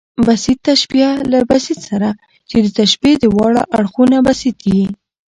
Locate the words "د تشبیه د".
2.61-3.25